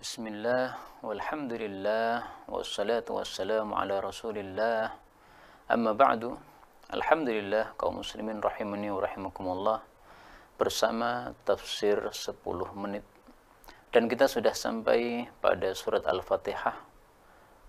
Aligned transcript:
Bismillah, 0.00 0.80
walhamdulillah, 1.04 2.24
wassalatu 2.48 3.20
wassalamu 3.20 3.76
ala 3.76 4.00
rasulillah. 4.00 4.96
Amma 5.68 5.92
ba'du, 5.92 6.40
Alhamdulillah 6.88 7.76
kaum 7.76 8.00
muslimin 8.00 8.40
rahimani 8.40 8.88
wa 8.88 9.04
rahimakumullah. 9.04 9.84
Bersama 10.56 11.36
tafsir 11.44 12.00
10 12.00 12.32
menit. 12.80 13.04
Dan 13.92 14.08
kita 14.08 14.24
sudah 14.24 14.56
sampai 14.56 15.28
pada 15.36 15.68
surat 15.76 16.00
Al-Fatihah. 16.08 16.80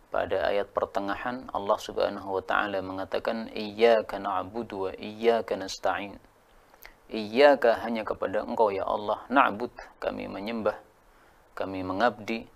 Pada 0.07 0.55
ayat 0.55 0.71
pertengahan 0.71 1.51
Allah 1.51 1.79
subhanahu 1.83 2.39
wa 2.39 2.43
ta'ala 2.47 2.79
mengatakan 2.79 3.51
Iyaka 3.51 4.23
na'budu 4.23 4.87
wa 4.87 4.91
iyaka 4.95 5.59
nasta'in. 5.59 6.15
Iyaka 7.11 7.83
hanya 7.83 8.07
kepada 8.07 8.47
engkau 8.47 8.71
ya 8.71 8.87
Allah. 8.87 9.19
Na'bud 9.27 9.75
kami 9.99 10.31
menyembah 10.31 10.90
Kami 11.53 11.83
mengabdi 11.83 12.47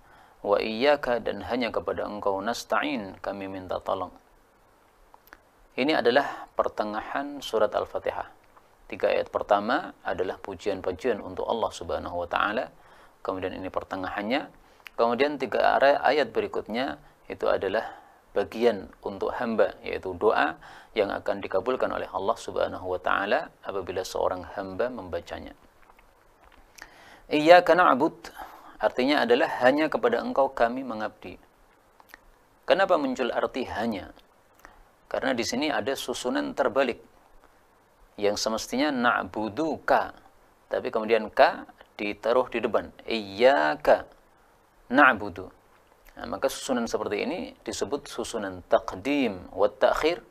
Wa 0.45 0.62
iyaka 0.62 1.17
dan 1.26 1.41
hanya 1.49 1.73
kepada 1.73 2.05
engkau 2.05 2.38
Nasta'in 2.38 3.18
kami 3.18 3.49
minta 3.49 3.81
tolong 3.81 4.13
ini 5.76 5.91
adalah 5.91 6.48
pertengahan 6.55 7.44
surat 7.44 7.68
Al-Fatihah. 7.76 8.31
Tiga 8.88 9.12
ayat 9.12 9.27
pertama 9.27 9.91
adalah 10.08 10.40
pujian-pujian 10.40 11.20
untuk 11.20 11.44
Allah 11.52 11.68
Subhanahu 11.68 12.23
wa 12.23 12.27
taala. 12.31 12.71
Kemudian 13.20 13.52
ini 13.59 13.68
pertengahannya. 13.68 14.48
Kemudian 14.96 15.35
tiga 15.35 15.76
ayat 15.99 16.32
berikutnya 16.32 16.96
itu 17.27 17.43
adalah 17.52 17.91
bagian 18.32 18.88
untuk 19.04 19.35
hamba 19.35 19.76
yaitu 19.84 20.16
doa 20.16 20.55
yang 20.96 21.12
akan 21.12 21.43
dikabulkan 21.43 21.91
oleh 21.91 22.07
Allah 22.07 22.38
Subhanahu 22.40 22.96
wa 22.96 22.99
taala 23.04 23.52
apabila 23.68 23.99
seorang 24.07 24.48
hamba 24.55 24.88
membacanya. 24.88 25.52
Iyyaka 27.27 27.76
na'bud 27.76 28.32
artinya 28.86 29.26
adalah 29.26 29.50
hanya 29.66 29.90
kepada 29.90 30.22
Engkau 30.22 30.54
kami 30.54 30.86
mengabdi. 30.86 31.41
Kenapa 32.70 32.98
muncul 33.02 33.34
arti 33.34 33.66
hanya? 33.66 34.14
Karena 35.10 35.34
di 35.34 35.46
sini 35.46 35.70
ada 35.74 35.94
susunan 35.94 36.54
terbalik. 36.54 36.98
Yang 38.18 38.42
semestinya 38.42 38.90
na'buduka. 38.90 40.14
Tapi 40.70 40.88
kemudian 40.90 41.30
ka 41.30 41.70
ditaruh 41.98 42.50
di 42.50 42.62
depan. 42.62 42.90
Iyyaka 43.05 44.10
na'budu. 44.90 45.49
Nah, 46.16 46.26
maka 46.32 46.48
susunan 46.48 46.88
seperti 46.88 47.27
ini 47.27 47.40
disebut 47.62 48.08
susunan 48.08 48.66
taqdim 48.66 49.52
wa 49.54 49.68
ta'khir. 49.70 50.24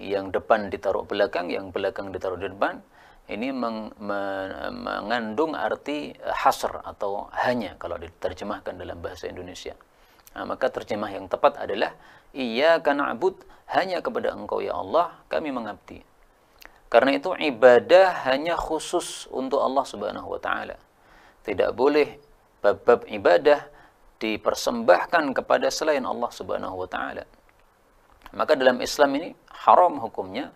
Yang 0.00 0.40
depan 0.40 0.72
ditaruh 0.72 1.06
belakang, 1.06 1.52
yang 1.52 1.70
belakang 1.70 2.10
ditaruh 2.10 2.40
di 2.40 2.50
depan. 2.50 2.82
Ini 3.24 3.56
meng, 3.56 3.96
me, 3.96 4.20
mengandung 4.68 5.56
arti 5.56 6.12
hasr 6.20 6.84
atau 6.84 7.32
hanya 7.32 7.72
kalau 7.80 7.96
diterjemahkan 7.96 8.76
dalam 8.76 9.00
bahasa 9.00 9.32
Indonesia. 9.32 9.72
Nah, 10.36 10.44
maka 10.44 10.68
terjemah 10.68 11.08
yang 11.08 11.24
tepat 11.30 11.56
adalah 11.56 11.96
Iyyaka 12.34 12.92
na'bud 12.92 13.40
hanya 13.72 14.04
kepada 14.04 14.34
Engkau 14.34 14.60
ya 14.60 14.76
Allah 14.76 15.14
kami 15.32 15.54
mengabdi. 15.54 16.04
Karena 16.92 17.16
itu 17.16 17.32
ibadah 17.32 18.28
hanya 18.28 18.58
khusus 18.60 19.24
untuk 19.32 19.62
Allah 19.62 19.82
Subhanahu 19.88 20.28
wa 20.34 20.40
taala. 20.42 20.76
Tidak 21.46 21.72
boleh 21.72 22.20
bab-bab 22.60 23.08
ibadah 23.08 23.66
dipersembahkan 24.20 25.32
kepada 25.32 25.72
selain 25.72 26.04
Allah 26.04 26.30
Subhanahu 26.30 26.76
wa 26.76 26.88
taala. 26.90 27.24
Maka 28.34 28.58
dalam 28.58 28.82
Islam 28.82 29.10
ini 29.16 29.30
haram 29.64 29.96
hukumnya 30.02 30.50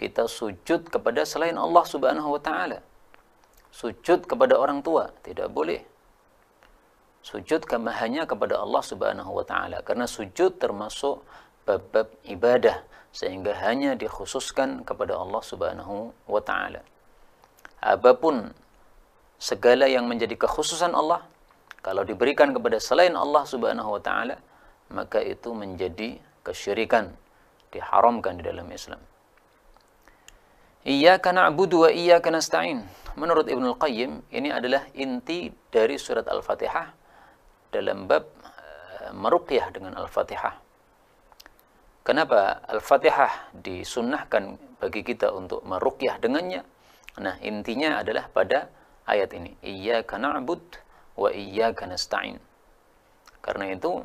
kita 0.00 0.24
sujud 0.24 0.88
kepada 0.88 1.28
selain 1.28 1.60
Allah 1.60 1.84
Subhanahu 1.84 2.32
wa 2.32 2.40
taala. 2.40 2.80
Sujud 3.68 4.24
kepada 4.24 4.56
orang 4.56 4.80
tua 4.80 5.12
tidak 5.20 5.52
boleh 5.52 5.84
sujud 7.20 7.68
kama 7.68 7.92
hanya 8.00 8.24
kepada 8.24 8.56
Allah 8.56 8.80
Subhanahu 8.80 9.28
wa 9.28 9.44
taala 9.44 9.84
karena 9.84 10.08
sujud 10.08 10.56
termasuk 10.56 11.20
bab-bab 11.68 12.08
ibadah 12.24 12.80
sehingga 13.12 13.52
hanya 13.60 13.92
dikhususkan 13.92 14.88
kepada 14.88 15.20
Allah 15.20 15.42
Subhanahu 15.44 16.16
wa 16.24 16.40
taala. 16.40 16.80
Apa 17.84 18.16
pun 18.16 18.56
segala 19.36 19.84
yang 19.84 20.08
menjadi 20.08 20.32
kekhususan 20.40 20.96
Allah 20.96 21.28
kalau 21.84 22.08
diberikan 22.08 22.56
kepada 22.56 22.80
selain 22.80 23.12
Allah 23.12 23.44
Subhanahu 23.44 24.00
wa 24.00 24.02
taala 24.02 24.40
maka 24.88 25.20
itu 25.20 25.52
menjadi 25.52 26.18
kesyirikan 26.40 27.12
diharamkan 27.70 28.40
di 28.40 28.48
dalam 28.48 28.66
Islam. 28.72 28.98
Iyyaka 30.80 31.36
na'budu 31.36 31.84
wa 31.84 31.90
iyyaka 31.92 32.32
nasta'in. 32.32 32.80
Menurut 33.20 33.44
Ibnu 33.52 33.76
Qayyim 33.76 34.24
ini 34.32 34.48
adalah 34.48 34.88
inti 34.96 35.52
dari 35.68 36.00
surat 36.00 36.24
Al-Fatihah 36.24 36.88
dalam 37.68 38.08
bab 38.08 38.24
uh, 38.24 39.12
meruqyah 39.12 39.68
dengan 39.76 39.92
Al-Fatihah. 40.00 40.56
Kenapa 42.00 42.64
Al-Fatihah 42.64 43.52
disunnahkan 43.60 44.56
bagi 44.80 45.04
kita 45.04 45.28
untuk 45.36 45.60
meruqyah 45.68 46.16
dengannya? 46.16 46.64
Nah, 47.20 47.36
intinya 47.44 48.00
adalah 48.00 48.32
pada 48.32 48.72
ayat 49.04 49.36
ini. 49.36 49.52
Iyyaka 49.60 50.16
na'bud 50.16 50.64
wa 51.20 51.28
iyyaka 51.28 51.84
nasta'in. 51.84 52.40
Karena 53.44 53.68
itu 53.68 54.00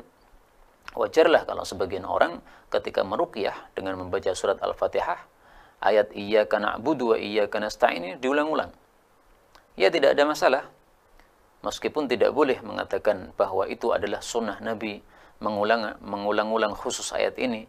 wajarlah 0.92 1.48
kalau 1.48 1.64
sebagian 1.64 2.04
orang 2.04 2.44
ketika 2.68 3.00
meruqyah 3.00 3.72
dengan 3.72 3.96
membaca 3.96 4.28
surat 4.36 4.60
Al-Fatihah, 4.60 5.35
ayat 5.82 6.12
iyyaka 6.12 6.60
na'budu 6.60 7.12
wa 7.12 7.16
iyyaka 7.16 7.60
nasta'in 7.60 8.02
ini 8.02 8.14
diulang-ulang. 8.20 8.72
Ya 9.76 9.92
tidak 9.92 10.16
ada 10.16 10.24
masalah. 10.24 10.64
Meskipun 11.60 12.06
tidak 12.06 12.32
boleh 12.32 12.60
mengatakan 12.62 13.34
bahwa 13.34 13.66
itu 13.66 13.90
adalah 13.90 14.22
sunnah 14.22 14.60
Nabi 14.62 15.02
mengulang 15.42 15.98
mengulang-ulang 16.00 16.72
khusus 16.72 17.12
ayat 17.12 17.36
ini 17.36 17.68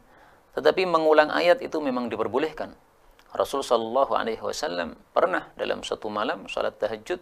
tetapi 0.58 0.90
mengulang 0.90 1.30
ayat 1.30 1.62
itu 1.62 1.78
memang 1.78 2.10
diperbolehkan. 2.10 2.74
Rasul 3.38 3.62
sallallahu 3.62 4.18
alaihi 4.18 4.42
wasallam 4.42 4.98
pernah 5.14 5.54
dalam 5.54 5.86
satu 5.86 6.10
malam 6.10 6.50
salat 6.50 6.74
tahajud 6.82 7.22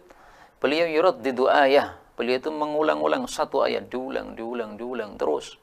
beliau 0.56 0.88
yurad 0.88 1.20
di 1.20 1.36
doa 1.36 1.68
ya 1.68 2.00
beliau 2.16 2.40
itu 2.40 2.48
mengulang-ulang 2.48 3.28
satu 3.28 3.60
ayat 3.68 3.92
diulang 3.92 4.32
diulang 4.32 4.80
diulang 4.80 5.20
terus 5.20 5.60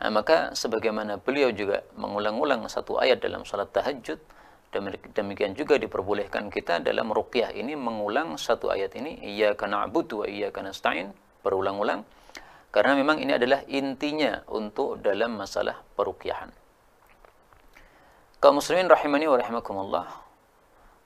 nah, 0.00 0.10
maka 0.10 0.56
sebagaimana 0.56 1.20
beliau 1.20 1.52
juga 1.54 1.84
mengulang-ulang 1.94 2.66
satu 2.70 2.98
ayat 2.98 3.20
dalam 3.22 3.46
salat 3.46 3.70
tahajud 3.74 4.18
Demikian 5.14 5.54
juga 5.54 5.78
diperbolehkan 5.78 6.50
kita 6.50 6.82
dalam 6.82 7.14
ruqyah 7.14 7.54
ini 7.54 7.78
mengulang 7.78 8.34
satu 8.34 8.74
ayat 8.74 8.98
ini 8.98 9.22
iyyaka 9.22 9.70
na'budu 9.70 10.14
wa 10.18 10.26
iyyaka 10.26 10.66
nasta'in 10.66 11.14
berulang-ulang 11.46 12.02
karena 12.74 12.98
memang 12.98 13.22
ini 13.22 13.38
adalah 13.38 13.62
intinya 13.70 14.42
untuk 14.50 14.98
dalam 14.98 15.38
masalah 15.38 15.78
peruqyahan. 15.94 16.50
Kaum 18.42 18.58
muslimin 18.58 18.90
rahimani 18.90 19.30
wa 19.30 19.38
rahimakumullah. 19.38 20.06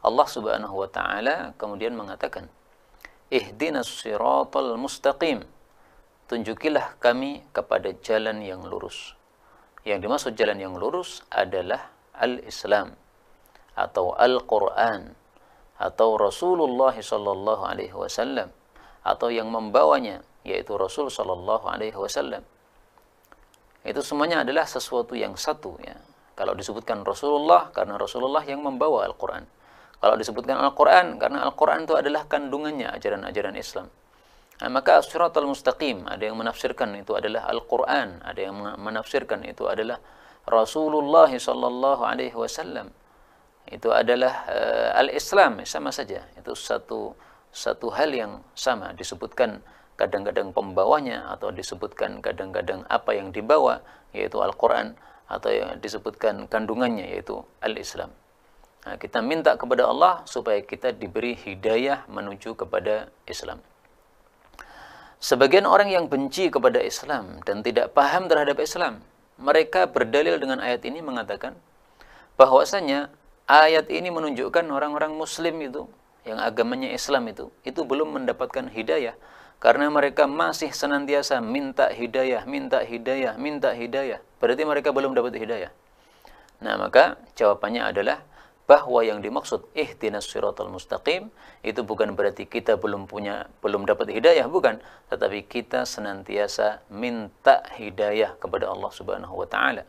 Allah 0.01 0.27
Subhanahu 0.33 0.73
wa 0.73 0.89
taala 0.89 1.53
kemudian 1.61 1.93
mengatakan, 1.93 2.49
"Ihdinas 3.29 3.93
siratal 4.01 4.81
mustaqim." 4.81 5.45
Tunjukilah 6.29 7.01
kami 7.01 7.41
kepada 7.57 7.89
jalan 8.05 8.45
yang 8.45 8.61
lurus. 8.61 9.17
Yang 9.89 9.99
dimaksud 10.05 10.33
jalan 10.37 10.61
yang 10.61 10.77
lurus 10.77 11.25
adalah 11.33 11.89
al-Islam 12.13 12.93
atau 13.73 14.13
Al-Quran 14.13 15.17
atau 15.81 16.21
Rasulullah 16.21 16.93
sallallahu 16.93 17.65
alaihi 17.65 17.97
wasallam 17.97 18.53
atau 19.09 19.33
yang 19.33 19.49
membawanya 19.49 20.21
yaitu 20.45 20.77
Rasul 20.77 21.09
sallallahu 21.09 21.65
alaihi 21.65 21.97
wasallam. 21.97 22.45
Itu 23.81 24.05
semuanya 24.05 24.45
adalah 24.45 24.69
sesuatu 24.69 25.17
yang 25.17 25.33
satu 25.33 25.81
ya. 25.81 25.97
Kalau 26.37 26.53
disebutkan 26.53 27.09
Rasulullah 27.09 27.73
karena 27.73 27.97
Rasulullah 27.97 28.45
yang 28.45 28.61
membawa 28.61 29.09
Al-Qur'an. 29.09 29.49
Kalau 29.97 30.15
disebutkan 30.21 30.61
Al-Qur'an 30.61 31.17
karena 31.17 31.41
Al-Qur'an 31.49 31.89
itu 31.89 31.97
adalah 31.97 32.29
kandungannya 32.29 32.93
ajaran-ajaran 32.93 33.57
Islam. 33.57 33.89
Nah, 34.59 34.69
maka 34.75 34.99
As-Siratal 34.99 35.47
Mustaqim 35.47 36.03
ada 36.11 36.23
yang 36.27 36.35
menafsirkan 36.35 36.91
itu 36.99 37.15
adalah 37.15 37.47
Al-Qur'an, 37.47 38.19
ada 38.27 38.41
yang 38.43 38.59
menafsirkan 38.59 39.47
itu 39.47 39.71
adalah 39.71 40.03
Rasulullah 40.49 41.31
sallallahu 41.31 42.03
alaihi 42.03 42.35
wasallam 42.35 42.91
itu 43.69 43.93
adalah 43.93 44.49
uh, 44.49 44.97
al-Islam 44.97 45.61
sama 45.69 45.93
saja 45.93 46.25
itu 46.41 46.57
satu 46.57 47.13
satu 47.53 47.93
hal 47.93 48.09
yang 48.17 48.41
sama 48.57 48.97
disebutkan 48.97 49.61
kadang-kadang 50.01 50.57
pembawanya 50.57 51.29
atau 51.37 51.53
disebutkan 51.53 52.25
kadang-kadang 52.25 52.89
apa 52.89 53.13
yang 53.13 53.29
dibawa 53.29 53.85
yaitu 54.17 54.41
Al-Qur'an 54.41 54.97
atau 55.29 55.53
yang 55.53 55.77
disebutkan 55.85 56.49
kandungannya 56.49 57.13
yaitu 57.13 57.45
al-Islam. 57.61 58.09
Nah, 58.89 58.97
kita 58.97 59.21
minta 59.21 59.53
kepada 59.61 59.85
Allah 59.85 60.25
supaya 60.25 60.65
kita 60.65 60.97
diberi 60.97 61.37
hidayah 61.37 62.09
menuju 62.09 62.57
kepada 62.57 63.13
Islam. 63.29 63.61
Sebagian 65.19 65.67
orang 65.67 65.91
yang 65.91 66.07
benci 66.07 66.47
kepada 66.47 66.79
Islam 66.79 67.43
dan 67.43 67.67
tidak 67.67 67.91
paham 67.91 68.31
terhadap 68.31 68.63
Islam, 68.63 69.03
mereka 69.35 69.91
berdalil 69.91 70.39
dengan 70.39 70.63
ayat 70.63 70.87
ini 70.87 71.03
mengatakan 71.03 71.59
bahwasanya 72.39 73.11
ayat 73.51 73.91
ini 73.91 74.15
menunjukkan 74.15 74.63
orang-orang 74.71 75.19
muslim 75.19 75.59
itu 75.59 75.91
yang 76.23 76.39
agamanya 76.39 76.95
Islam 76.95 77.27
itu 77.27 77.51
itu 77.67 77.83
belum 77.83 78.15
mendapatkan 78.15 78.71
hidayah 78.71 79.19
Karena 79.59 79.91
mereka 79.91 80.31
masih 80.31 80.71
senantiasa 80.71 81.43
minta 81.43 81.91
hidayah, 81.91 82.47
minta 82.47 82.79
hidayah, 82.79 83.35
minta 83.35 83.75
hidayah. 83.75 84.23
Berarti 84.39 84.63
mereka 84.63 84.95
belum 84.95 85.19
dapat 85.19 85.35
hidayah. 85.35 85.75
Nah, 86.63 86.79
maka 86.79 87.19
jawabannya 87.35 87.83
adalah 87.83 88.23
bahwa 88.69 89.01
yang 89.01 89.25
dimaksud 89.25 89.65
ihdinas 89.73 90.29
siratal 90.29 90.69
mustaqim 90.69 91.33
itu 91.65 91.81
bukan 91.81 92.13
berarti 92.13 92.45
kita 92.45 92.77
belum 92.77 93.09
punya 93.09 93.49
belum 93.65 93.89
dapat 93.89 94.13
hidayah 94.13 94.45
bukan. 94.45 94.77
Tetapi 95.09 95.49
kita 95.49 95.89
senantiasa 95.89 96.85
minta 96.93 97.65
hidayah 97.81 98.37
kepada 98.37 98.69
Allah 98.69 98.93
Subhanahu 98.93 99.41
wa 99.41 99.49
taala. 99.49 99.89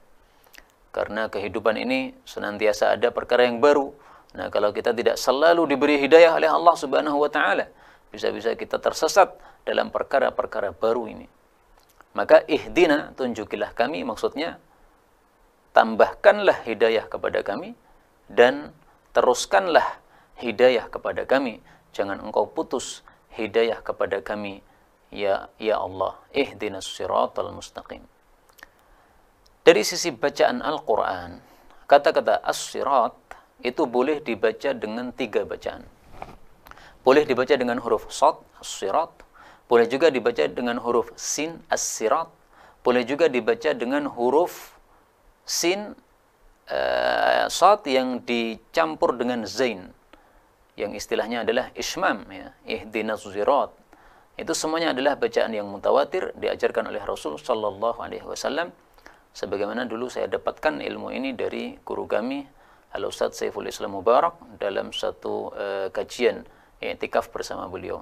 Karena 0.95 1.27
kehidupan 1.27 1.75
ini 1.75 2.15
senantiasa 2.23 2.95
ada 2.95 3.11
perkara 3.11 3.43
yang 3.43 3.59
baru. 3.59 3.91
Nah 4.39 4.47
kalau 4.47 4.71
kita 4.71 4.95
tidak 4.95 5.19
selalu 5.19 5.67
diberi 5.75 5.99
hidayah 5.99 6.39
oleh 6.39 6.47
Allah 6.47 6.75
Subhanahu 6.79 7.19
wa 7.19 7.27
taala 7.27 7.67
bisa-bisa 8.15 8.55
kita 8.55 8.79
tersesat 8.79 9.35
dalam 9.67 9.91
perkara-perkara 9.91 10.71
baru 10.71 11.03
ini. 11.11 11.27
Maka 12.15 12.47
ihdina 12.47 13.11
tunjukilah 13.19 13.75
kami 13.75 14.07
maksudnya 14.07 14.55
tambahkanlah 15.75 16.63
hidayah 16.63 17.05
kepada 17.11 17.43
kami 17.43 17.75
dan 18.29 18.71
teruskanlah 19.11 19.97
hidayah 20.37 20.87
kepada 20.87 21.25
kami. 21.25 21.59
Jangan 21.91 22.21
engkau 22.21 22.45
putus 22.45 23.01
hidayah 23.33 23.81
kepada 23.81 24.21
kami 24.21 24.61
ya 25.09 25.49
ya 25.57 25.81
Allah. 25.81 26.15
Ihdinas 26.31 26.85
siratal 26.85 27.51
mustaqim. 27.51 28.05
Dari 29.65 29.83
sisi 29.83 30.13
bacaan 30.13 30.63
Al-Qur'an 30.63 31.41
kata-kata 31.89 32.39
as-sirat 32.45 33.17
itu 33.65 33.83
boleh 33.89 34.21
dibaca 34.23 34.71
dengan 34.71 35.11
tiga 35.11 35.43
bacaan. 35.43 35.83
Boleh 37.03 37.25
dibaca 37.25 37.53
dengan 37.57 37.81
huruf 37.81 38.07
sad 38.13 38.39
as-sirat. 38.61 39.11
Boleh 39.69 39.85
juga 39.85 40.09
dibaca 40.09 40.45
dengan 40.49 40.81
huruf 40.81 41.13
sin 41.17 41.61
as-sirat. 41.69 42.29
Boleh 42.81 43.03
juga 43.03 43.27
dibaca 43.27 43.75
dengan 43.75 44.07
huruf 44.07 44.77
sin 45.43 45.97
uh, 46.71 47.81
yang 47.85 48.21
dicampur 48.23 49.17
dengan 49.17 49.43
zain 49.45 49.91
yang 50.79 50.95
istilahnya 50.95 51.43
adalah 51.43 51.73
ismam 51.75 52.23
ya 52.31 52.55
ihdinas 52.63 53.27
zirat 53.27 53.75
itu 54.39 54.55
semuanya 54.55 54.95
adalah 54.95 55.19
bacaan 55.19 55.51
yang 55.51 55.67
mutawatir 55.67 56.31
diajarkan 56.39 56.87
oleh 56.87 57.03
Rasul 57.03 57.35
sallallahu 57.35 57.99
alaihi 57.99 58.23
wasallam. 58.23 58.71
Sebagaimana 59.35 59.83
dulu 59.83 60.07
saya 60.07 60.31
dapatkan 60.31 60.79
ilmu 60.79 61.11
ini 61.11 61.35
dari 61.35 61.75
guru 61.83 62.07
kami 62.07 62.47
Al 62.95 63.03
Ustaz 63.03 63.35
Saiful 63.35 63.67
Islam 63.67 63.99
Mubarak 63.99 64.39
dalam 64.55 64.95
satu 64.95 65.51
uh, 65.51 65.87
kajian 65.91 66.47
i'tikaf 66.79 67.27
bersama 67.35 67.67
beliau. 67.67 67.99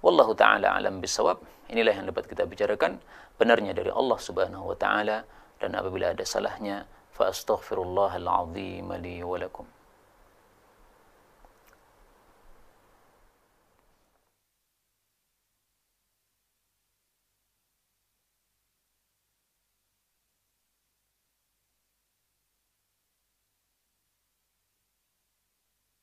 Wallahu 0.00 0.32
taala 0.32 0.72
alam 0.72 1.04
bisawab. 1.04 1.44
Inilah 1.68 2.00
yang 2.00 2.08
dapat 2.08 2.32
kita 2.32 2.48
bicarakan. 2.48 2.96
Benarnya 3.36 3.76
dari 3.76 3.92
Allah 3.92 4.16
Subhanahu 4.16 4.72
wa 4.72 4.76
taala. 4.80 5.20
Dan 5.60 5.76
apabila 5.76 6.16
ada 6.16 6.24
salahnya 6.24 6.88
فأستغفر 7.14 7.82
الله 7.82 8.16
العظيم 8.16 8.92
لي 8.92 9.22
ولكم. 9.22 9.64